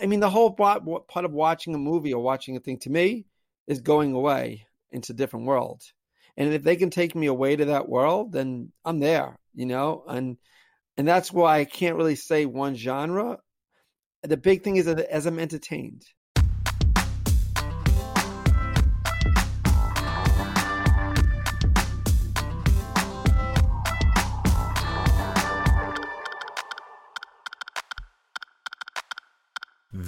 [0.00, 3.26] I mean, the whole part of watching a movie or watching a thing to me
[3.66, 5.82] is going away into a different world.
[6.36, 10.04] And if they can take me away to that world, then I'm there, you know?
[10.06, 10.36] And
[10.96, 13.38] and that's why I can't really say one genre.
[14.22, 16.04] The big thing is that as I'm entertained.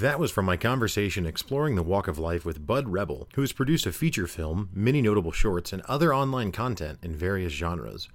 [0.00, 3.52] That was from my conversation exploring the walk of life with Bud Rebel, who has
[3.52, 8.08] produced a feature film, many notable shorts, and other online content in various genres.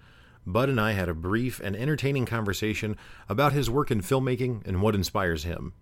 [0.47, 2.97] Bud and I had a brief and entertaining conversation
[3.29, 5.73] about his work in filmmaking and what inspires him.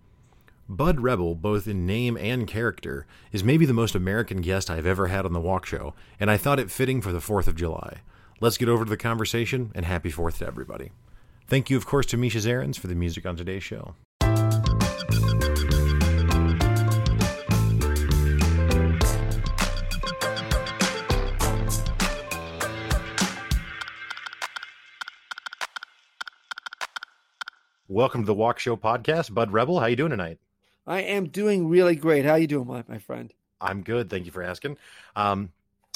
[0.67, 5.07] Bud Rebel, both in name and character, is maybe the most American guest I've ever
[5.07, 8.01] had on the Walkshow, and I thought it fitting for the 4th of July.
[8.41, 10.91] Let's get over to the conversation, and happy 4th to everybody.
[11.47, 13.95] Thank you, of course, to Misha Zarins for the music on today's show.
[27.93, 29.79] Welcome to the Walkshow podcast, Bud Rebel.
[29.79, 30.39] How you doing tonight?
[30.87, 32.25] I am doing really great.
[32.25, 33.31] How you doing, my, my friend?
[33.61, 34.09] I'm good.
[34.09, 34.77] Thank you for asking.
[35.15, 35.51] Um,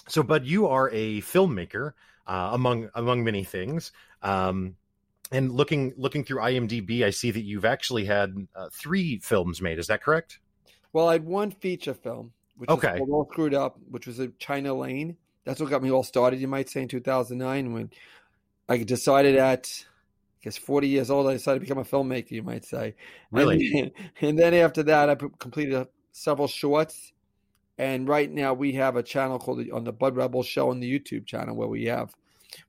[0.08, 1.94] so, Bud, you are a filmmaker,
[2.28, 3.94] uh, among among many things.
[4.22, 4.76] Um,
[5.32, 9.80] and looking looking through IMDb, I see that you've actually had uh, three films made.
[9.80, 10.38] Is that correct?
[10.94, 14.28] Well, I had one feature film, which okay, was all screwed up, which was a
[14.38, 15.18] China Lane.
[15.46, 16.40] That's what got me all started.
[16.40, 17.90] You might say in 2009 when
[18.70, 19.84] I decided at
[20.44, 22.96] guess 40 years old, I decided to become a filmmaker, you might say.
[23.32, 23.80] Really?
[23.80, 27.14] And, and then after that, I completed several shorts.
[27.78, 31.00] And right now, we have a channel called on the Bud Rebel Show on the
[31.00, 32.16] YouTube channel where we have,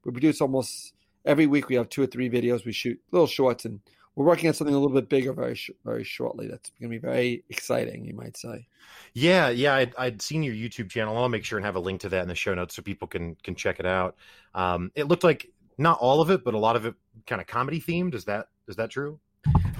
[0.05, 0.93] we produce almost
[1.25, 1.69] every week.
[1.69, 2.67] We have two or three videos.
[2.67, 3.81] We shoot little shorts, and
[4.17, 6.49] we're working on something a little bit bigger very, very shortly.
[6.49, 8.67] That's going to be very exciting, you might say.
[9.15, 11.17] Yeah, yeah, I'd, I'd, seen your YouTube channel.
[11.17, 13.09] I'll make sure and have a link to that in the show notes so people
[13.09, 14.17] can can check it out.
[14.55, 16.95] Um, it looked like not all of it, but a lot of it
[17.27, 18.15] kind of comedy themed.
[18.15, 19.21] Is that is that true?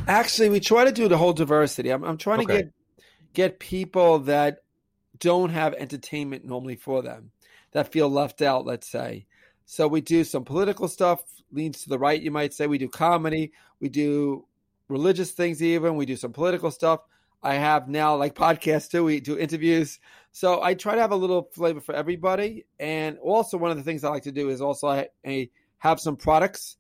[0.07, 1.91] Actually, we try to do the whole diversity.
[1.91, 2.47] I'm, I'm trying okay.
[2.47, 2.73] to get
[3.35, 4.59] get people that
[5.19, 7.33] don't have entertainment normally for them,
[7.73, 8.65] that feel left out.
[8.65, 9.27] Let's say.
[9.67, 11.21] So we do some political stuff,
[11.53, 12.67] leans to the right, you might say.
[12.67, 14.47] We do comedy, we do
[14.89, 17.01] religious things, even we do some political stuff.
[17.43, 19.05] I have now like podcasts too.
[19.05, 20.01] We do interviews.
[20.33, 22.65] So I try to have a little flavor for everybody.
[22.81, 26.01] And also, one of the things I like to do is also a, a have
[26.01, 26.77] some products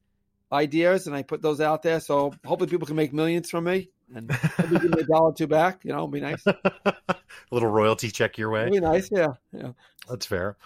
[0.52, 2.00] ideas and I put those out there.
[2.00, 4.28] So hopefully people can make millions from me and
[4.70, 5.84] give me a dollar or two back.
[5.84, 6.44] You know, it'd be nice.
[6.46, 7.16] a
[7.50, 8.62] little royalty check your way.
[8.62, 9.10] It'd be nice.
[9.10, 9.34] Yeah.
[9.52, 9.72] Yeah.
[10.08, 10.56] That's fair.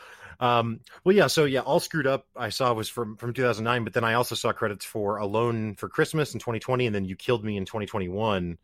[0.41, 1.29] Um, well, yeah.
[1.29, 2.27] So yeah, all screwed up.
[2.37, 5.89] I saw was from from 2009, but then I also saw credits for Alone for
[5.89, 8.59] Christmas in 2020, and then You Killed Me in 2021.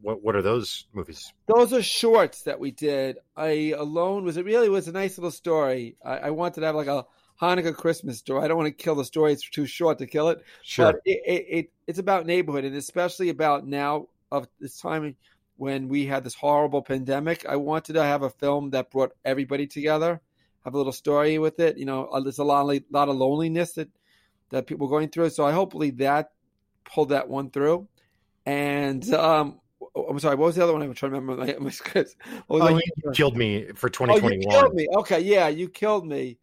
[0.00, 1.32] What what are those movies?
[1.46, 3.18] Those are shorts that we did.
[3.36, 5.96] I Alone was it really was a nice little story.
[6.04, 7.04] I, I wanted to have like a
[7.42, 8.44] Hanukkah Christmas story.
[8.44, 10.42] I don't want to kill the story; it's too short to kill it.
[10.62, 10.92] Sure.
[10.92, 15.16] But it, it, it, it's about neighborhood, and especially about now of this time
[15.56, 17.44] when we had this horrible pandemic.
[17.46, 20.20] I wanted to have a film that brought everybody together,
[20.64, 21.76] have a little story with it.
[21.78, 23.88] You know, uh, there's a lot, of, lot of loneliness that
[24.50, 25.30] that people are going through.
[25.30, 26.30] So I hopefully that
[26.84, 27.88] pulled that one through.
[28.46, 29.60] And um,
[29.96, 30.82] I'm sorry, what was the other one?
[30.82, 32.14] I'm trying to remember my, my scripts.
[32.48, 34.32] Oh, you killed me for 2021.
[34.32, 34.88] Oh, you killed me.
[34.98, 36.38] Okay, yeah, you killed me.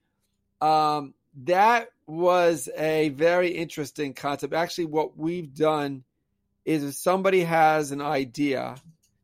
[0.62, 1.14] Um,
[1.46, 4.54] that was a very interesting concept.
[4.54, 6.04] Actually, what we've done
[6.66, 8.76] is if somebody has an idea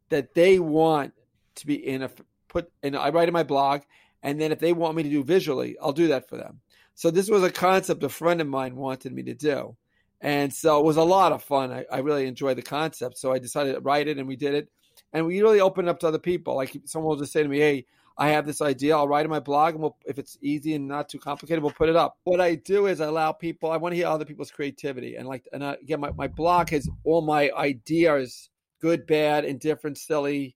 [0.09, 1.13] that they want
[1.55, 2.09] to be in a
[2.47, 3.81] put and I write in my blog,
[4.23, 6.61] and then if they want me to do visually, I'll do that for them.
[6.95, 9.75] So this was a concept a friend of mine wanted me to do.
[10.21, 11.71] And so it was a lot of fun.
[11.71, 13.17] I, I really enjoyed the concept.
[13.17, 14.69] So I decided to write it and we did it.
[15.11, 16.55] And we really opened up to other people.
[16.55, 17.85] Like someone will just say to me, Hey,
[18.17, 18.95] I have this idea.
[18.95, 21.73] I'll write in my blog, and we'll, if it's easy and not too complicated, we'll
[21.73, 22.17] put it up.
[22.23, 23.71] What I do is I allow people.
[23.71, 26.69] I want to hear other people's creativity, and like, and I, again, my, my blog
[26.69, 28.49] has all my ideas,
[28.79, 30.55] good, bad, indifferent, silly,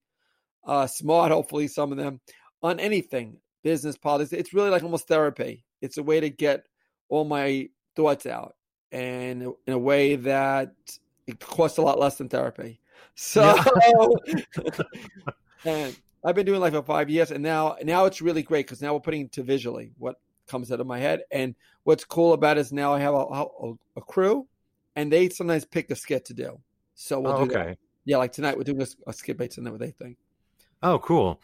[0.66, 1.32] uh, smart.
[1.34, 2.22] Hopefully, some of them
[2.64, 4.32] on anything, business, politics.
[4.32, 5.66] It's really like almost therapy.
[5.82, 6.66] It's a way to get
[7.10, 8.56] all my thoughts out,
[8.92, 10.74] and in a way that
[11.28, 12.80] it costs a lot less than therapy.
[13.16, 14.44] So, yeah.
[15.66, 18.82] and I've been doing life for five years, and now now it's really great because
[18.82, 20.16] now we're putting to visually what
[20.48, 21.22] comes out of my head.
[21.32, 24.48] And what's cool about it is now I have a, a, a crew,
[24.96, 26.60] and they sometimes pick a skit to do.
[26.96, 27.70] So we'll oh, do okay.
[27.70, 27.78] That.
[28.06, 30.18] Yeah, like tonight we're doing a, a skit based on what they think.
[30.82, 31.42] Oh, cool.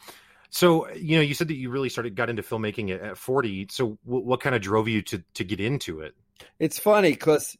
[0.49, 3.67] So you know, you said that you really started got into filmmaking at, at forty.
[3.69, 6.15] So w- what kind of drove you to to get into it?
[6.59, 7.57] It's funny because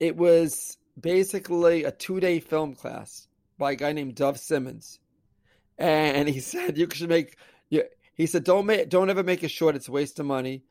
[0.00, 3.28] it was basically a two day film class
[3.58, 4.98] by a guy named Dov Simens,
[5.78, 7.36] and he said you should make.
[7.68, 7.84] You,
[8.14, 9.76] He said don't make don't ever make a short.
[9.76, 10.62] It's a waste of money,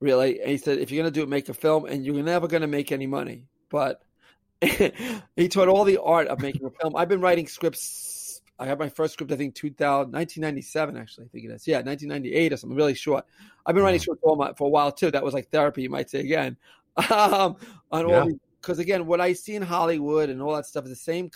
[0.00, 0.40] really.
[0.40, 2.66] And he said if you're gonna do it, make a film, and you're never gonna
[2.66, 3.44] make any money.
[3.68, 4.02] But
[4.60, 6.96] he taught all the art of making a film.
[6.96, 8.40] I've been writing scripts.
[8.60, 11.64] I had my first script, I think, 2000, 1997, actually, I think it is.
[11.68, 13.24] Yeah, 1998 or something, really short.
[13.64, 15.12] I've been writing scripts for, for a while, too.
[15.12, 16.56] That was like therapy, you might say again.
[17.12, 17.54] Um,
[17.92, 18.22] on yeah.
[18.22, 18.30] all
[18.60, 21.30] because again, what I see in Hollywood and all that stuff is the same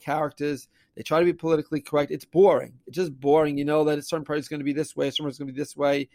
[0.00, 0.68] characters.
[0.96, 2.10] They try to be politically correct.
[2.10, 2.74] It's boring.
[2.86, 3.56] It's just boring.
[3.56, 5.58] You know that a certain is going to be this way, someone's going to be
[5.58, 6.08] this way.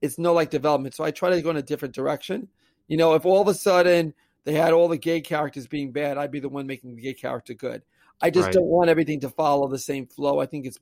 [0.00, 0.94] It's no like development.
[0.94, 2.48] So I try to go in a different direction.
[2.88, 6.16] You know, if all of a sudden they had all the gay characters being bad,
[6.16, 7.82] I'd be the one making the gay character good.
[8.22, 8.54] I just right.
[8.54, 10.40] don't want everything to follow the same flow.
[10.40, 10.78] I think it's,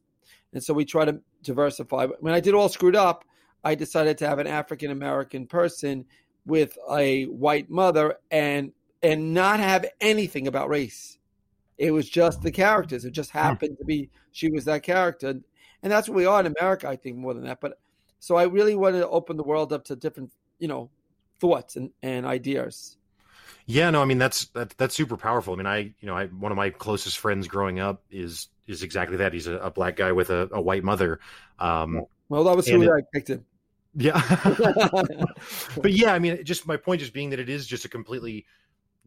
[0.53, 2.07] and so we try to diversify.
[2.21, 3.25] When I did all screwed up,
[3.65, 6.05] I decided to have an African American person
[6.47, 8.73] with a white mother and
[9.03, 11.18] and not have anything about race.
[11.79, 13.05] It was just the characters.
[13.05, 13.39] It just hmm.
[13.39, 16.89] happened to be she was that character, and that's what we are in America.
[16.89, 17.61] I think more than that.
[17.61, 17.79] But
[18.19, 20.91] so I really wanted to open the world up to different, you know,
[21.41, 22.97] thoughts and, and ideas.
[23.67, 25.53] Yeah, no, I mean that's that, that's super powerful.
[25.53, 28.83] I mean, I you know, I one of my closest friends growing up is is
[28.83, 29.33] exactly that.
[29.33, 31.21] He's a, a black guy with a, a white mother.
[31.59, 33.45] Um, well, that was who it, I picked him.
[33.95, 34.21] Yeah,
[35.77, 38.47] but yeah, I mean, just my point just being that it is just a completely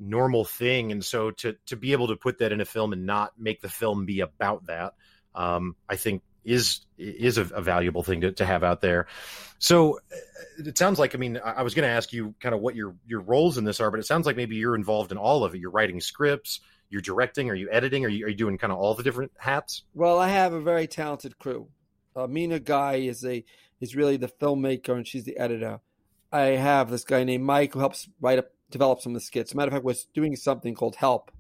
[0.02, 3.06] normal thing, and so to to be able to put that in a film and
[3.06, 4.94] not make the film be about that,
[5.36, 9.08] um, I think is is a, a, valuable thing to, to have out there.
[9.60, 10.00] So uh,
[10.66, 12.96] it sounds like I mean I was going to ask you kind of what your
[13.06, 15.54] your roles in this are, but it sounds like maybe you're involved in all of
[15.54, 15.60] it.
[15.60, 18.80] You're writing scripts, you're directing, are you editing, are you are you doing kind of
[18.80, 19.84] all the different hats?
[19.94, 21.68] Well, I have a very talented crew.
[22.16, 23.44] Uh, Mina Guy is a
[23.80, 25.80] is really the filmmaker and she's the editor.
[26.32, 29.52] I have this guy named Mike who helps write up develop some of the skits.
[29.52, 31.32] As a matter of fact, was doing something called Help,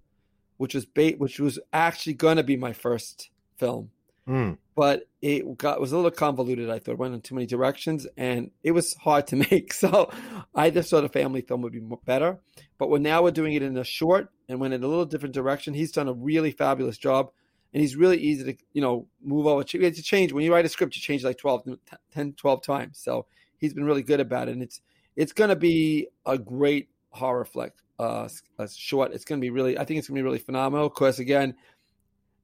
[0.57, 3.89] which was bait, which was actually going to be my first film
[4.27, 4.57] Mm.
[4.75, 6.69] But it got was a little convoluted.
[6.69, 9.73] I thought it went in too many directions, and it was hard to make.
[9.73, 10.11] So
[10.55, 12.39] I just thought a family film would be better.
[12.77, 15.35] But when now we're doing it in a short and went in a little different
[15.35, 17.31] direction, he's done a really fabulous job,
[17.73, 19.63] and he's really easy to you know move over.
[19.63, 21.77] To change when you write a script, you change like 12,
[22.13, 22.99] 10, 12 times.
[22.99, 23.25] So
[23.57, 24.81] he's been really good about it, and it's
[25.15, 27.73] it's going to be a great horror flick.
[27.99, 28.27] Uh,
[28.57, 29.11] a short.
[29.13, 29.77] It's going to be really.
[29.77, 30.87] I think it's going to be really phenomenal.
[30.87, 31.55] Of course, again,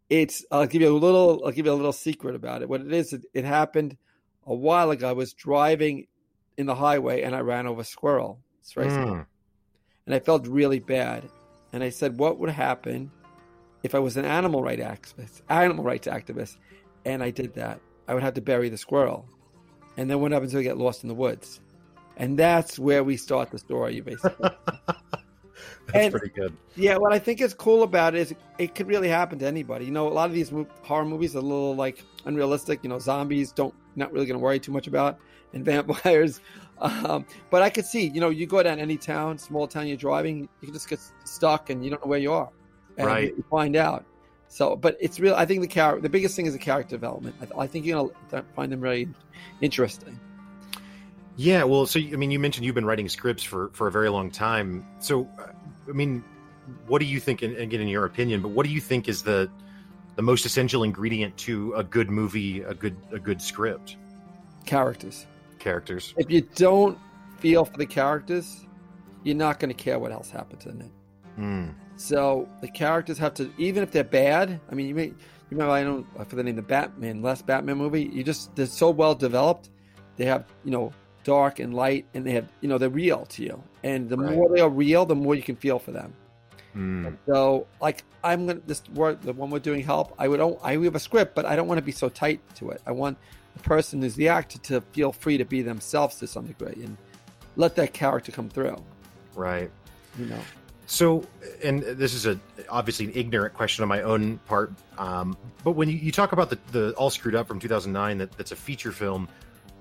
[0.10, 2.70] it's I'll give you a little I'll give you a little secret about it.
[2.70, 3.98] What it is, it, it happened
[4.46, 5.10] a while ago.
[5.10, 6.08] I was driving
[6.58, 8.40] in the highway and I ran over a squirrel.
[8.76, 9.26] Right mm.
[10.06, 11.30] And I felt really bad.
[11.74, 13.12] And I said, what would happen
[13.84, 16.58] if I was an animal rights activist, animal rights activist,
[17.06, 17.80] and I did that?
[18.08, 19.28] I would have to bury the squirrel.
[19.98, 21.60] And then what happens if I get lost in the woods?
[22.18, 24.50] And that's where we start the story, basically.
[25.88, 26.56] That's and, pretty good.
[26.76, 29.86] Yeah, what I think is cool about it is it could really happen to anybody.
[29.86, 32.82] You know, a lot of these horror movies are a little like unrealistic.
[32.84, 35.18] You know, zombies don't not really going to worry too much about,
[35.54, 36.42] and vampires.
[36.80, 39.98] Um, but I could see, you know, you go down any town, small town, you're
[39.98, 42.50] driving, you can just get stuck and you don't know where you are,
[42.98, 43.34] and right.
[43.36, 44.06] you find out.
[44.50, 45.36] So, but it's real.
[45.36, 47.36] I think the character, the biggest thing is the character development.
[47.42, 49.08] I, I think you're gonna find them really
[49.62, 50.20] interesting.
[51.38, 54.10] Yeah, well, so I mean, you mentioned you've been writing scripts for for a very
[54.10, 54.86] long time.
[55.00, 55.30] So,
[55.88, 56.24] I mean,
[56.88, 57.44] what do you think?
[57.44, 59.50] And again, in your opinion, but what do you think is the
[60.16, 63.98] the most essential ingredient to a good movie, a good a good script?
[64.66, 65.28] Characters.
[65.60, 66.16] Characters.
[66.18, 66.98] If you don't
[67.38, 68.66] feel for the characters,
[69.24, 70.92] you're not going to care what else happens in it.
[71.40, 71.74] Mm.
[71.98, 74.60] So the characters have to, even if they're bad.
[74.72, 75.16] I mean, you may you
[75.52, 78.10] remember I don't for the name the Batman, last Batman movie.
[78.12, 79.70] You just they're so well developed.
[80.16, 80.94] They have you know
[81.28, 83.62] dark and light, and they have you know they're real to you.
[83.84, 84.34] And the right.
[84.34, 86.14] more they are real, the more you can feel for them.
[86.74, 87.18] Mm.
[87.28, 90.16] So, like I'm gonna this work the one we're doing help.
[90.18, 92.70] I would I have a script, but I don't want to be so tight to
[92.70, 92.82] it.
[92.88, 93.18] I want
[93.58, 96.96] the person who's the actor to feel free to be themselves to some degree and
[97.58, 98.78] let that character come through.
[99.36, 99.70] Right.
[100.18, 100.40] You know.
[100.86, 101.26] So,
[101.62, 105.90] and this is a obviously an ignorant question on my own part, um, but when
[105.90, 108.94] you, you, talk about the, the All Screwed Up from 2009, that, that's a feature
[108.94, 109.28] film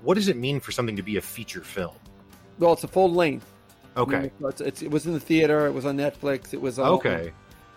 [0.06, 1.96] what does it mean for something to be a feature film?
[2.60, 3.52] Well, it's a full length.
[3.96, 4.30] Okay.
[4.40, 5.66] It's, it's, it was in the theater.
[5.66, 6.54] It was on Netflix.
[6.54, 7.32] It was on, okay.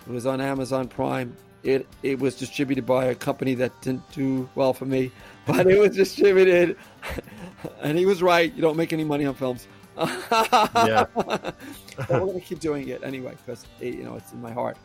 [0.08, 1.36] It was on Amazon Prime.
[1.64, 5.12] It it was distributed by a company that didn't do well for me,
[5.46, 6.78] but it was distributed.
[7.82, 8.54] and he was right.
[8.54, 9.68] You don't make any money on films.
[9.98, 11.06] yeah.
[11.16, 11.56] but
[12.10, 14.78] we're gonna keep doing it anyway because you know it's in my heart.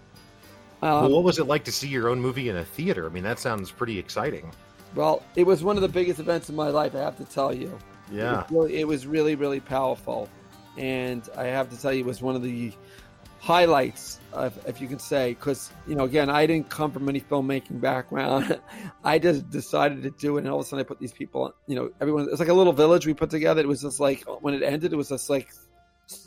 [0.83, 3.07] Um, well, what was it like to see your own movie in a theater?
[3.07, 4.51] I mean, that sounds pretty exciting.
[4.95, 6.95] Well, it was one of the biggest events in my life.
[6.95, 7.77] I have to tell you.
[8.13, 8.41] Yeah.
[8.43, 10.29] It was really, it was really, really powerful,
[10.77, 12.73] and I have to tell you, it was one of the
[13.41, 17.21] highlights, if, if you can say, because you know, again, I didn't come from any
[17.21, 18.59] filmmaking background.
[19.05, 21.55] I just decided to do it, and all of a sudden, I put these people.
[21.67, 22.29] You know, everyone.
[22.31, 23.61] It's like a little village we put together.
[23.61, 25.49] It was just like when it ended, it was just like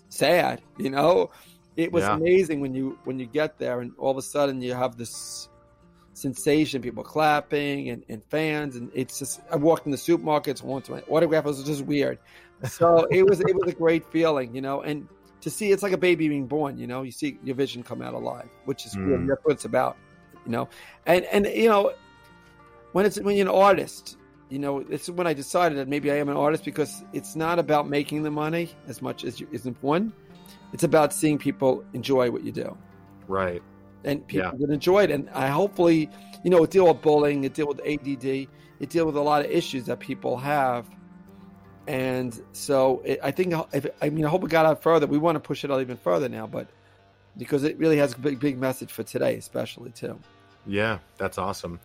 [0.09, 0.61] sad.
[0.77, 1.31] You know,
[1.75, 2.15] it was Yeah.
[2.15, 5.49] amazing when you when you get there, and all of a sudden you have this
[6.17, 9.41] sensation, people clapping and, and fans, and it's just.
[9.51, 11.45] I walked in the supermarkets, went to my autograph.
[11.45, 12.19] It was just weird.
[12.63, 15.07] So it was it was a great feeling, you know, and
[15.41, 16.77] to see it's like a baby being born.
[16.77, 19.27] You know, you see your vision come out alive, which is Mm.
[19.27, 19.95] that's what it's about.
[20.45, 20.69] You know,
[21.05, 21.93] and and you know
[22.93, 24.17] when it's when you're an artist,
[24.49, 27.59] you know, it's when I decided that maybe I am an artist because it's not
[27.59, 30.13] about making the money as much as you, isn't one.
[30.73, 32.75] It's about seeing people enjoy what you do
[33.27, 33.61] Right.
[34.03, 34.65] And people Yeah.
[34.67, 35.11] that enjoy it.
[35.11, 36.09] And I hopefully,
[36.43, 38.47] you know, it deal with bullying, it deal with ADD,
[38.79, 40.85] it deal with a lot of issues that people have.
[41.87, 45.07] And so it, I think, if, I mean, I hope it got out further.
[45.07, 46.67] We want to push it out even further now, but
[47.37, 50.19] because it really has a big, big message for today, especially too.
[50.65, 51.79] Yeah, that's awesome.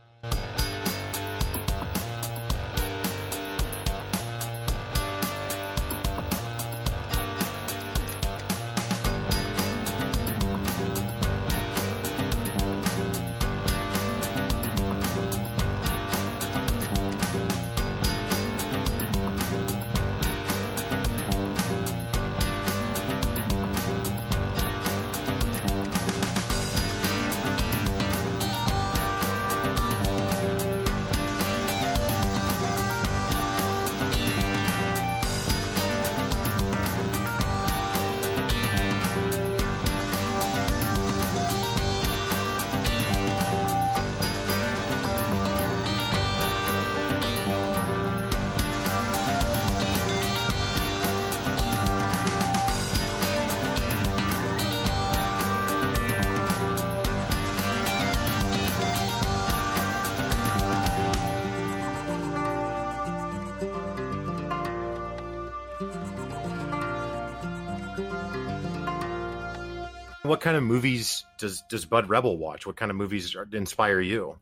[70.33, 72.65] What kind of movies does does Bud Rebel watch?
[72.67, 74.39] What kind of movies inspire you?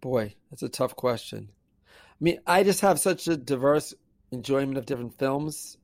[0.00, 1.48] Boy, that's a tough question.
[1.88, 3.94] I mean, I just have such a diverse
[4.30, 5.76] enjoyment of different films.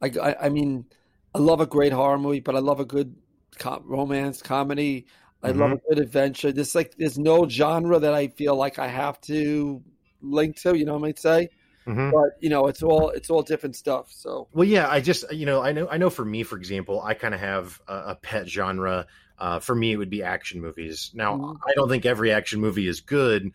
[0.00, 0.86] Like, I, I mean,
[1.34, 3.16] I love a great horror movie, but I love a good
[3.58, 5.08] com- romance comedy.
[5.42, 5.88] I love a mm-hmm.
[5.90, 6.50] good adventure.
[6.50, 9.82] There's like, there's no genre that I feel like I have to
[10.22, 10.74] link to.
[10.74, 11.50] You know what I might say?
[11.88, 12.12] Mhm.
[12.12, 14.12] But you know, it's all it's all different stuff.
[14.12, 17.00] So Well, yeah, I just you know I know I know for me, for example,
[17.02, 19.06] I kind of have a, a pet genre.
[19.38, 21.12] Uh, for me, it would be action movies.
[21.14, 21.56] Now, Mhm.
[21.66, 23.52] I don't think every action movie is good,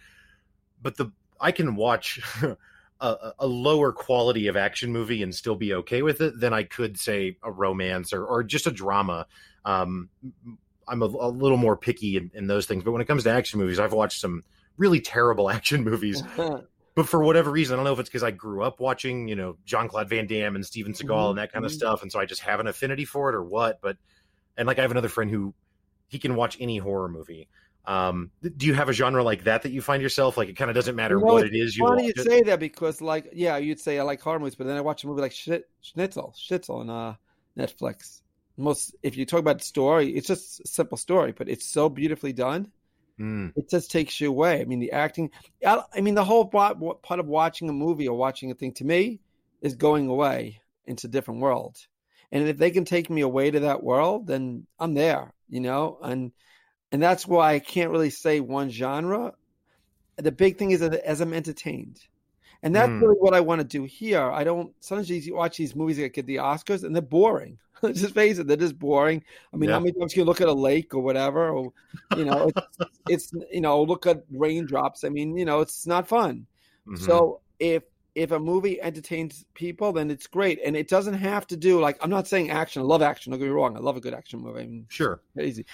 [0.82, 2.20] but the I can watch
[3.02, 6.63] a, a lower quality of action movie and still be okay with it than I
[6.63, 9.28] could say a romance or or just a drama.
[9.66, 10.10] Um,
[10.88, 13.30] I'm a, a little more picky in, in those things, but when it comes to
[13.32, 14.44] action movies, I've watched some
[14.78, 16.24] really terrible action movies
[16.96, 19.36] but for whatever reason, I don't know if it's because I grew up watching, you
[19.36, 21.74] know, Jean Claude Van Damme and Steven Seagal Mhm, and that kind of mhm.
[21.74, 23.80] stuff, and so I just have an affinity for it or what.
[23.82, 23.98] But
[24.58, 25.56] and like I have another friend who
[26.10, 27.50] he can watch any horror movie.
[27.86, 30.72] Um, do you have a genre like that that you find yourself like it kind
[30.72, 32.30] of doesn't matter what it is you funny watch you it?
[32.30, 35.04] say that because, like, yeah, you'd say I like horror movies, but then I watch
[35.04, 37.16] a movie like Schnitt, Schnitzel, Schnitzel on uh,
[37.58, 38.22] Netflix.
[38.58, 41.90] Most, if you talk about the story, it's just a simple story, but it's so
[41.90, 42.72] beautifully done.
[43.20, 44.62] Mm, It just takes you away.
[44.62, 45.32] I mean, the acting.
[45.65, 48.74] I I mean, the whole part part of watching a movie or watching a thing
[48.75, 49.20] to me
[49.62, 51.77] is going away into a different world.
[52.32, 56.00] And if they can take me away to that world, then I'm there, you know.
[56.01, 56.32] And
[56.91, 59.34] and that's why I can't really say one genre.
[60.17, 62.00] The big thing is that as I'm entertained,
[62.63, 63.01] and that's Mm.
[63.01, 64.22] really what I want to do here.
[64.32, 64.74] I don't.
[64.82, 67.60] Sometimes you watch these movies that get the Oscars, and they're boring.
[67.92, 69.24] Just face it, they're just boring.
[69.54, 69.74] I mean, Yeah.
[69.74, 71.74] how many times can you look at a lake or whatever, or
[72.13, 72.62] you know, it's,
[73.08, 75.04] it's you know, look at raindrops.
[75.04, 76.48] I mean, you know, it's not fun.
[76.86, 76.98] mhm.
[76.98, 77.84] So if
[78.16, 81.98] if a movie entertains people, then it's great, and it doesn't have to do like
[82.02, 82.82] I'm not saying action.
[82.82, 83.32] I love action.
[83.32, 83.75] Don't get me wrong.
[83.75, 84.62] I love a good action movie.
[84.62, 85.66] I mean, sure, crazy.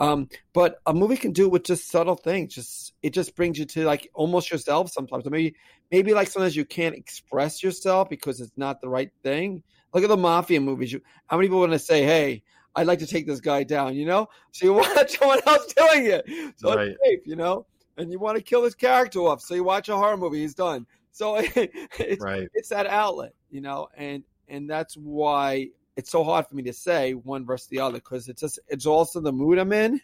[0.00, 2.54] Um, but a movie can do it with just subtle things.
[2.54, 5.26] Just it just brings you to like almost yourself sometimes.
[5.26, 5.54] Or maybe
[5.92, 9.62] maybe like sometimes you can't express yourself because it's not the right thing.
[9.92, 10.92] Look at the mafia movies.
[10.92, 12.42] You, how many people want to say, "Hey,
[12.74, 14.28] I'd like to take this guy down," you know?
[14.52, 16.24] So you watch someone else doing it,
[16.56, 16.88] so Right.
[16.88, 17.66] it's safe, you know.
[17.98, 20.40] And you want to kill this character off, so you watch a horror movie.
[20.40, 20.86] He's done.
[21.12, 21.36] So
[21.98, 25.68] it's right, it's that outlet, you know, and and that's why
[26.00, 28.86] it's so hard for me to say one versus the other because it's just it's
[28.86, 30.00] also the mood I'm in,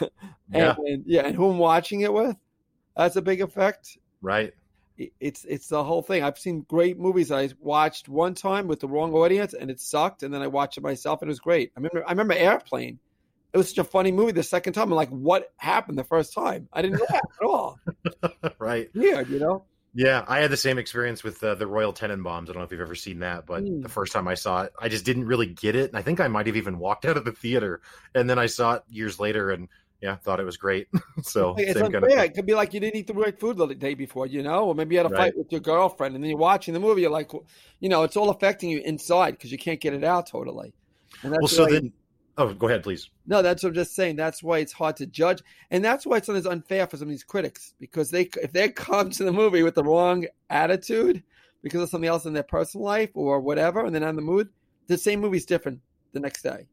[0.00, 0.10] and,
[0.52, 2.36] yeah, and yeah, and who I'm watching it with.
[2.96, 3.98] That's a big effect.
[4.20, 4.52] right.
[5.20, 6.24] it's it's the whole thing.
[6.24, 10.24] I've seen great movies I watched one time with the wrong audience and it sucked,
[10.24, 11.70] and then I watched it myself and it was great.
[11.76, 12.98] I remember I remember Airplane.
[13.52, 14.88] It was such a funny movie the second time.
[14.88, 16.68] I'm like, what happened the first time?
[16.72, 17.78] I didn't laugh at all.
[18.58, 18.90] right.
[18.92, 19.66] Weird, you know.
[19.94, 22.44] Yeah, I had the same experience with uh, the Royal Tenenbaums.
[22.44, 23.82] I don't know if you've ever seen that, but Mm.
[23.82, 26.18] the first time I saw it, I just didn't really get it, and I think
[26.18, 27.82] I might have even walked out of the theater.
[28.14, 29.68] And then I saw it years later, and
[30.00, 30.88] yeah, thought it was great.
[31.22, 32.00] so It's same unfair.
[32.00, 32.24] kind of.
[32.24, 34.68] It could be like you didn't eat the right food the day before, you know,
[34.68, 35.18] or maybe you had a Right.
[35.24, 37.02] fight with your girlfriend, and then you're watching the movie.
[37.02, 37.30] You're like,
[37.80, 40.72] you know, it's all affecting you inside because you can't get it out totally.
[41.22, 41.92] And that's Well, so why- then,
[42.38, 43.10] oh, go ahead, please.
[43.26, 44.16] no, that's what I'm just saying.
[44.16, 47.10] That's why it's hard to judge, and that's why it's sometimes unfair for some of
[47.12, 51.22] these critics because they if they come to the movie with the wrong attitude
[51.62, 54.22] because of something else in their personal life or whatever, and they're not in the
[54.22, 54.48] mood,
[54.88, 55.80] the same movie's different
[56.12, 56.66] the next day.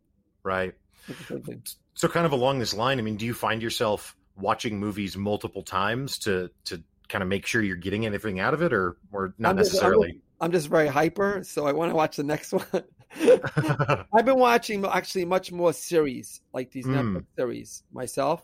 [0.44, 0.74] Right.
[1.08, 1.64] It's the same thing.
[1.94, 5.64] So, kind of along this line, I mean, do you find yourself watching movies multiple
[5.64, 9.34] times to to kind of make sure you're getting anything out of it, or or
[9.38, 10.22] not I'm just- I'm necessarily?
[10.42, 12.66] I'm just very hyper, so I want to watch the next one.
[14.14, 16.90] I've been watching actually much more series like these Mm.
[16.90, 18.44] Netflix series myself,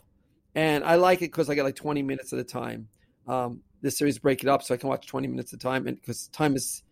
[0.56, 2.90] and I like it because I get like 20 minutes at a time.
[3.28, 5.88] Um, this series break it up so I can watch 20 minutes at a time,
[5.88, 6.84] and because time is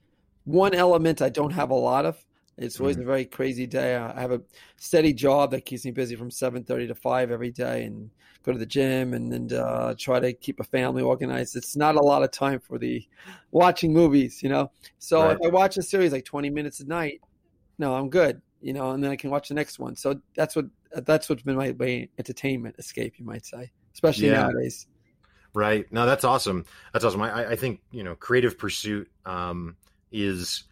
[0.46, 2.24] one element I don't have a lot of.
[2.58, 3.02] It's always Mm.
[3.02, 3.96] a very crazy day.
[3.96, 4.42] I have a
[4.78, 8.12] steady job that keeps me busy from 7:30 to 5 every day, and
[8.44, 11.56] go to the gym and then uh, try to keep a family organized.
[11.56, 13.04] It's not a lot of time for the
[13.52, 14.72] watching movies, you know.
[15.00, 15.32] So Right.
[15.32, 17.22] if I watch a series like 20 minutes a night,
[17.78, 19.96] no, I'm good, you know, and then I can watch the next one.
[19.96, 24.44] So that's what that's what's been my, entertainment escape, you might say, especially Yeah.
[24.44, 24.88] nowadays.
[25.54, 25.92] Right.
[25.92, 26.66] No, that's awesome.
[26.94, 27.22] That's awesome.
[27.22, 29.76] I, I think you know, creative pursuit um,
[30.12, 30.64] is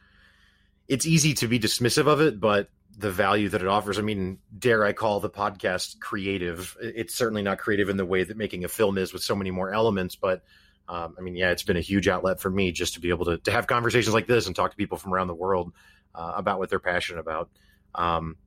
[0.87, 3.97] it's easy to be dismissive of it, but the value that it offers.
[3.97, 6.75] I mean, dare I call the podcast creative?
[6.81, 9.51] It's certainly not creative in the way that making a film is, with so many
[9.51, 10.15] more elements.
[10.15, 10.43] But
[10.87, 13.25] um, I mean, yeah, it's been a huge outlet for me just to be able
[13.25, 15.73] to to have conversations like this and talk to people from around the world
[16.15, 17.49] uh, about what they're passionate about.
[17.95, 18.37] Um,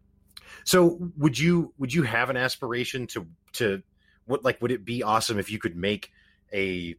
[0.64, 3.82] so, would you would you have an aspiration to to
[4.26, 6.10] what like would it be awesome if you could make
[6.52, 6.96] a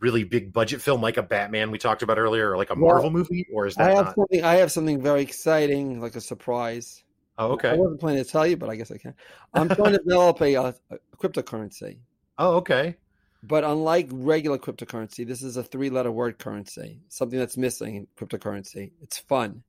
[0.00, 2.92] really big budget film like a Batman we talked about earlier, or like a Well,
[2.92, 4.14] Marvel movie, or is that I have not?
[4.14, 4.44] something.
[4.44, 7.04] I have something very exciting, like a surprise.
[7.38, 7.70] Oh, okay.
[7.70, 9.14] I wasn't planning to tell you, but I guess I can.
[9.54, 11.98] I'm trying to develop a, uh, a cryptocurrency,
[12.38, 12.96] Oh, okay.
[13.42, 17.00] But unlike regular cryptocurrency, this is a three-letter word currency.
[17.08, 18.92] Something that's missing in cryptocurrency.
[19.02, 19.62] It's fun.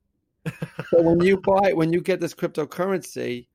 [0.90, 3.46] so when you buy, when you get this cryptocurrency,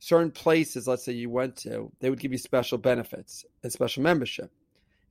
[0.00, 4.02] certain places, let's say you went to, they would give you special benefits and special
[4.02, 4.50] membership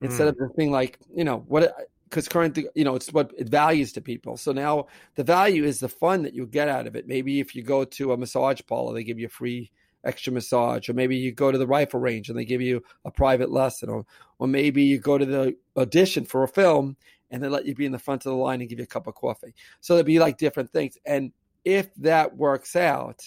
[0.02, 0.30] instead hmm.
[0.30, 1.74] of just being like, you know, what
[2.10, 4.36] because currently, you know, it's what it values to people.
[4.36, 7.08] So now the value is the fun that you get out of it.
[7.08, 9.72] Maybe if you go to a massage parlor, they give you a free
[10.04, 13.12] extra massage, or maybe you go to the rifle range and they give you a
[13.12, 14.06] private lesson, or
[14.40, 16.96] or maybe you go to the audition for a film
[17.32, 18.88] and they let you be in the front of the line and give you a
[18.88, 19.54] cup of coffee.
[19.82, 20.98] So there'd be like different things.
[21.06, 21.32] And
[21.66, 23.24] if that works out,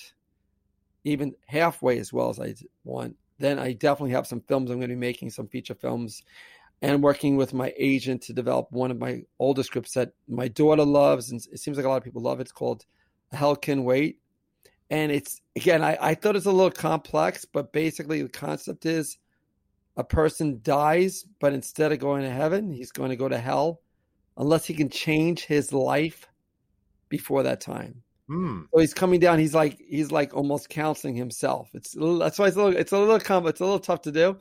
[1.05, 2.55] even halfway as well as I
[2.85, 6.23] want, then I definitely have some films I'm going to be making, some feature films,
[6.81, 10.85] and working with my agent to develop one of my older scripts that my daughter
[10.85, 12.43] loves, and it seems like a lot of people love it.
[12.43, 12.85] It's called
[13.33, 14.19] Hell Can Wait.
[14.93, 19.17] And it's, again, I, I thought it's a little complex, but basically the concept is
[19.97, 23.81] a person dies, but instead of going to heaven, he's going to go to hell
[24.37, 26.29] unless he can change his life
[27.09, 28.03] before that time.
[28.29, 28.63] Hmm.
[28.73, 29.39] So he's coming down.
[29.39, 31.71] He's like he's like almost counseling himself.
[31.73, 33.81] It's a little, that's why it's a little it's a little com- it's a little
[33.81, 34.39] tough to do,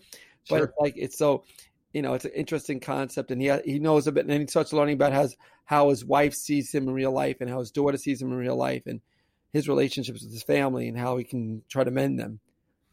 [0.50, 0.64] but Sure.
[0.66, 1.46] it's like it's so
[1.94, 4.74] you know it's an interesting concept, and he he knows a bit, and he starts
[4.74, 5.28] learning about how
[5.66, 8.38] how his wife sees him in real life, and how his daughter sees him in
[8.38, 9.02] real life, and
[9.54, 12.40] his relationships with his family, and how he can try to mend them,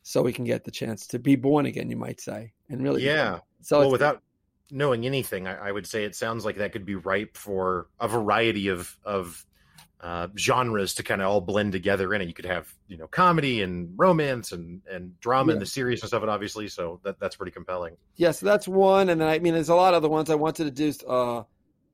[0.02, 1.90] so he can get the chance to be born again.
[1.90, 3.40] You might say, and really, Yeah.
[3.60, 4.22] So well, without
[4.70, 8.06] knowing anything, I, I would say it sounds like that could be ripe for a
[8.08, 9.44] variety of of
[10.00, 12.28] uh, genres to kind of all blend together in it.
[12.28, 15.64] You could have you know comedy and romance and and drama and Yeah.
[15.64, 16.68] the seriousness of it, obviously.
[16.68, 17.96] So that that's pretty compelling.
[18.16, 20.36] yeah, so that's one, and then I mean, there's a lot of other ones I
[20.36, 21.06] wanted to do.
[21.06, 21.42] Uh,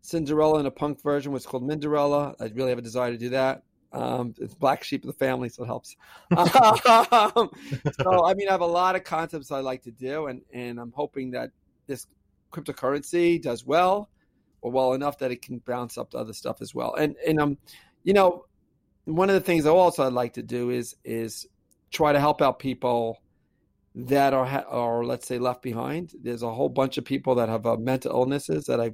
[0.02, 2.34] Cinderella in a punk version, what's called Minderella.
[2.38, 3.62] I really have a desire to do that.
[3.94, 5.96] Um, it's black sheep of the family, so it helps.
[6.36, 7.50] um,
[8.02, 10.80] so I mean, I have a lot of concepts I like to do, and and
[10.80, 11.50] I'm hoping that
[11.86, 12.06] this
[12.52, 14.10] cryptocurrency does well,
[14.62, 16.94] or well enough that it can bounce up to other stuff as well.
[16.94, 17.58] And and um,
[18.02, 18.46] you know,
[19.04, 21.46] one of the things I also I'd like to do is is
[21.92, 23.18] try to help out people
[23.94, 26.14] that are are let's say left behind.
[26.20, 28.92] There's a whole bunch of people that have uh, mental illnesses that I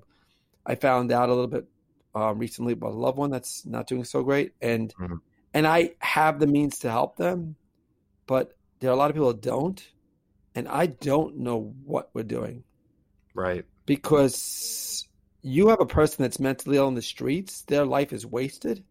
[0.66, 1.66] I found out a little bit
[2.14, 5.20] uh, recently about a loved one that's not doing so great, and Mhm.
[5.54, 7.56] and I have the means to help them,
[8.26, 9.82] but there are a lot of people that don't,
[10.54, 12.64] and I don't know what we're doing
[13.34, 13.64] Right.
[13.86, 15.08] because
[15.42, 18.84] you have a person that's mentally ill in the streets, their life is wasted.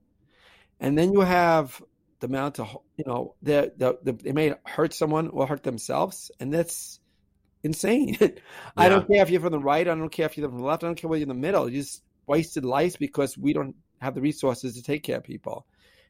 [0.79, 1.81] And then you have
[2.19, 6.31] the amount of, you know, they, they, they may hurt someone or hurt themselves.
[6.39, 6.99] And that's
[7.63, 8.17] insane.
[8.19, 8.29] Yeah.
[8.77, 9.87] I don't care if you're from the right.
[9.87, 10.83] I don't care if you're from the left.
[10.83, 11.69] I don't care whether you're in the middle.
[11.69, 15.65] You just wasted lives because we don't have the resources to take care of people.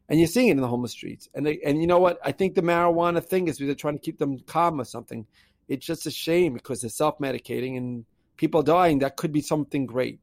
[0.10, 1.30] And you're seeing it in the homeless streets.
[1.34, 2.20] And they, and you know what?
[2.24, 5.26] I think the marijuana thing is they're trying to keep them calm or something.
[5.68, 8.06] It's just a shame because they're self medicating and
[8.36, 9.00] people dying.
[9.00, 10.20] That could be something great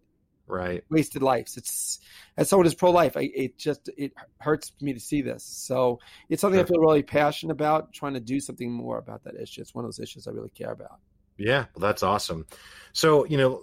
[0.48, 1.98] right wasted lives it's
[2.36, 6.58] as someone who's pro-life it just it hurts me to see this so it's something
[6.58, 6.64] sure.
[6.64, 9.84] i feel really passionate about trying to do something more about that issue it's one
[9.84, 11.00] of those issues i really care about
[11.36, 12.46] yeah well that's awesome
[12.92, 13.60] so you know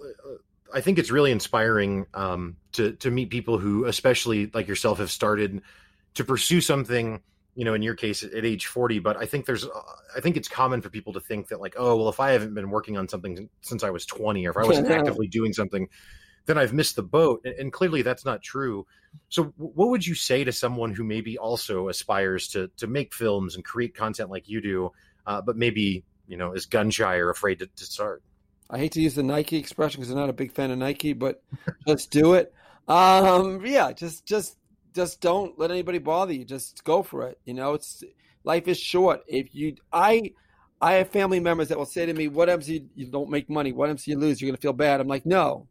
[0.72, 5.10] i think it's really inspiring um, to to meet people who especially like yourself have
[5.10, 5.60] started
[6.14, 7.20] to pursue something
[7.54, 9.66] you know in your case at age 40 but i think there's
[10.16, 12.54] i think it's common for people to think that like oh well if i haven't
[12.54, 15.88] been working on something since i was 20 or if i wasn't actively doing something
[16.46, 17.40] then I've missed the boat.
[17.44, 18.86] And, and clearly that's not true.
[19.28, 23.54] So what would you say to someone who maybe also aspires to to make films
[23.54, 24.90] and create content like you do,
[25.26, 28.22] uh, but maybe you know is gun shy or afraid to, to start?
[28.70, 31.12] I hate to use the Nike expression because I'm not a big fan of Nike,
[31.12, 31.42] but
[31.86, 32.52] let's do it.
[32.88, 34.56] Um, yeah, just just
[34.94, 36.44] just don't let anybody bother you.
[36.44, 37.38] Just go for it.
[37.44, 38.02] You know, it's
[38.44, 39.22] life is short.
[39.26, 40.32] If you, I,
[40.80, 42.68] I have family members that will say to me, "What happens?
[42.68, 43.72] You, you don't make money.
[43.72, 44.06] What happens?
[44.06, 44.40] You lose.
[44.40, 45.66] You're going to feel bad." I'm like, "No,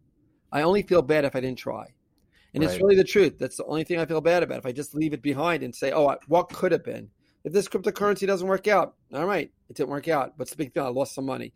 [0.54, 1.88] I only feel bad if I didn't try.
[2.54, 2.72] And right.
[2.72, 3.40] it's really the truth.
[3.40, 4.60] That's the only thing I feel bad about.
[4.60, 7.10] If I just leave it behind and say, oh, what could have been?
[7.44, 10.38] If this cryptocurrency doesn't work out, all right, it didn't work out.
[10.38, 10.86] But it's a big deal.
[10.86, 11.54] I lost some money.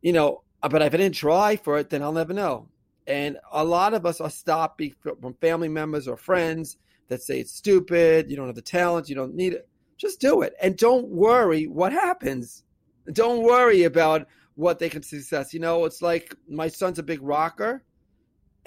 [0.00, 2.68] You know, Uh, but if I didn't try for it, then I'll never know.
[3.06, 6.76] And a lot of us are stopped from family members or friends
[7.08, 9.68] that say it's stupid, you don't have the talent, you don't need it.
[9.96, 10.54] Just do it.
[10.60, 12.64] And don't worry what happens.
[13.12, 15.54] Don't worry about what they can success.
[15.54, 17.82] You know, it's like my son's a big rocker.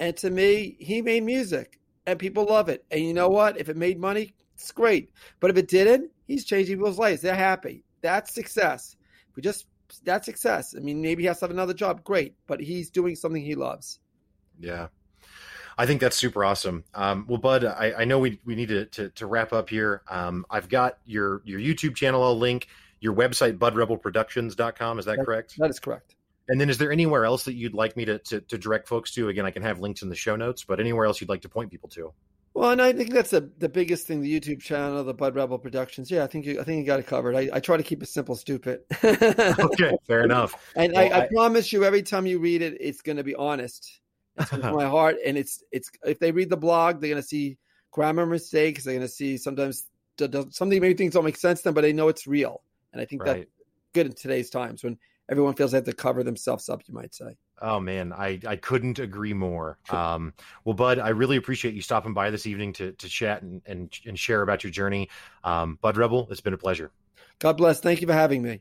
[0.00, 2.84] And to me, he made music and people love it.
[2.90, 3.58] And you know what?
[3.58, 5.10] If it made money, it's great.
[5.38, 7.22] But if it didn't, he's changing people's lives.
[7.22, 7.84] They're happy.
[8.00, 8.96] That's success.
[9.36, 9.66] We just
[10.00, 10.74] that's success.
[10.76, 12.04] I mean, maybe he has to have another job.
[12.04, 12.34] Great.
[12.46, 14.00] But he's doing something he loves.
[14.58, 14.88] Yeah.
[15.78, 16.84] I think that's super awesome.
[16.94, 20.02] Um, well, Bud, I, I, know we, we need to, to, to wrap up here.
[20.08, 22.22] Um, I've got your, your YouTube channel.
[22.22, 22.68] I'll link
[23.00, 24.98] your website, budrebelproductions.com.
[24.98, 25.54] Is that, that correct?
[25.58, 26.14] That is correct.
[26.48, 29.12] And then is there anywhere else that you'd like me to, to, to direct folks
[29.12, 29.28] to?
[29.28, 31.48] Again, I can have links in the show notes, but anywhere else you'd like to
[31.48, 32.12] point people to?
[32.54, 34.20] Well, and I think that's the the biggest thing.
[34.20, 36.10] The YouTube channel, the Bud Rebel Productions.
[36.10, 37.34] Yeah, I think you, I think you got it covered.
[37.34, 38.80] I, I try to keep it simple, stupid.
[39.04, 40.54] okay, fair enough.
[40.76, 43.24] And well, I, I, I, promise you, every time you read it, it's going to
[43.24, 44.00] be honest.
[44.38, 47.56] It's my heart, and it's it's if they read the blog, they're going to see
[47.90, 48.84] grammar mistakes.
[48.84, 49.86] They're going to see sometimes
[50.18, 52.62] something maybe things don't make sense to them, but they know it's real.
[52.92, 53.38] And I think right.
[53.38, 53.50] that's
[53.94, 54.98] good in today's times when
[55.30, 57.36] everyone feels they have to cover themselves up, you might say.
[57.62, 59.78] Oh man, I, I couldn't agree more.
[59.84, 59.96] Sure.
[59.96, 63.62] Um, well, Bud, I really appreciate you stopping by this evening to, to chat and,
[63.66, 65.08] and, and share about your journey.
[65.44, 66.90] Um, Bud Rebel, it's been a pleasure.
[67.38, 67.80] God bless.
[67.80, 68.60] Thank you for having me.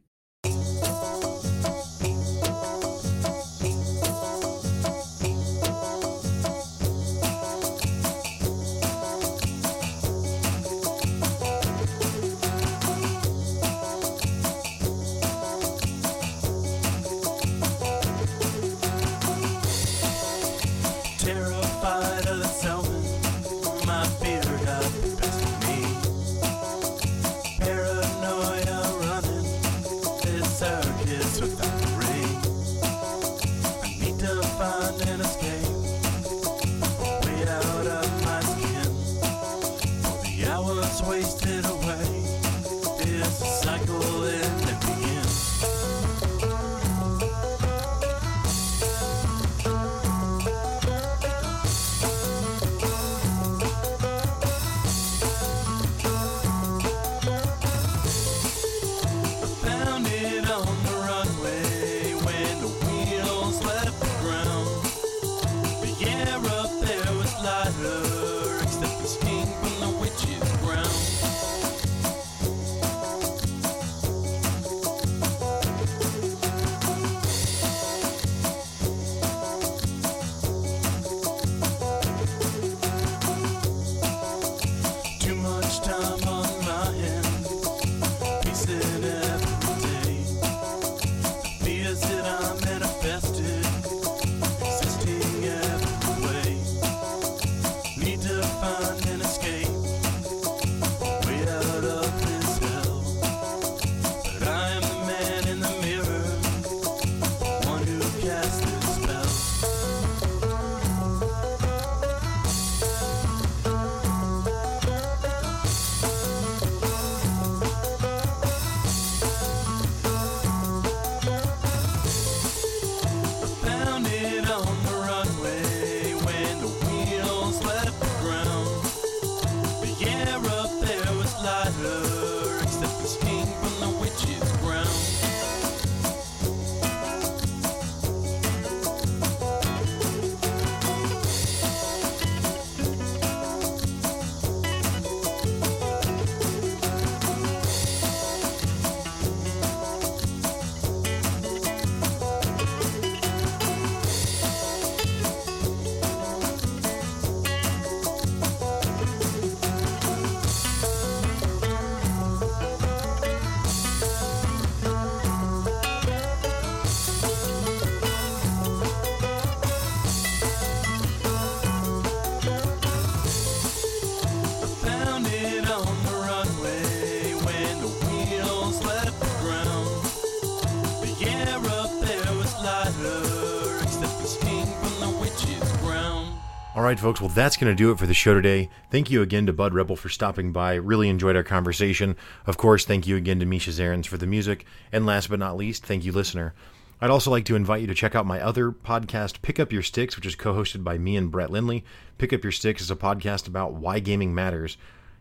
[186.91, 187.21] Right, folks.
[187.21, 188.69] Well, that's going to do it for the show today.
[188.89, 190.73] Thank you again to Bud Rebel for stopping by.
[190.73, 192.17] Really enjoyed our conversation.
[192.45, 194.65] Of course, thank you again to Misha Zarins for the music.
[194.91, 196.53] And last but not least, thank you, listener.
[196.99, 199.83] I'd also like to invite you to check out my other podcast, Pick Up Your
[199.83, 201.85] Sticks, which is co hosted by me and Brett Lindley.
[202.17, 204.75] Pick Up Your Sticks is a podcast about why gaming matters.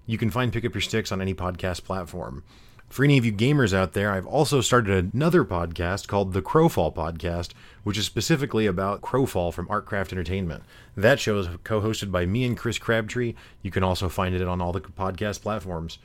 [0.06, 2.42] You can find Pick Up Your Sticks on any podcast platform.
[2.90, 6.92] For any of you gamers out there, I've also started another podcast called the Crowfall
[6.92, 7.50] Podcast,
[7.84, 10.64] which is specifically about Crowfall from Artcraft Entertainment.
[10.96, 13.34] That show is co hosted by me and Chris Crabtree.
[13.62, 15.98] You can also find it on all the podcast platforms.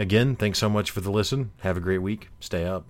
[0.00, 1.52] Again, thanks so much for the listen.
[1.60, 2.28] Have a great week.
[2.40, 2.86] Stay up.